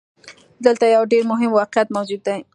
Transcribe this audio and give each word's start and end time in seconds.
دلته 0.65 0.85
يو 0.95 1.03
ډېر 1.11 1.23
مهم 1.31 1.49
واقعيت 1.53 1.87
موجود 1.95 2.21
دی. 2.27 2.39